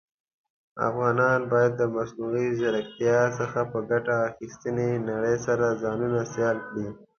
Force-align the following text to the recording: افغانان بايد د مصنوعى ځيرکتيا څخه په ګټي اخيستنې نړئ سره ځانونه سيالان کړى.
افغانان 0.87 1.39
بايد 1.51 1.73
د 1.77 1.81
مصنوعى 1.95 2.47
ځيرکتيا 2.59 3.19
څخه 3.39 3.59
په 3.71 3.79
ګټي 3.89 4.15
اخيستنې 4.29 4.89
نړئ 5.09 5.35
سره 5.47 5.65
ځانونه 5.83 6.19
سيالان 6.33 6.59
کړى. 6.69 6.87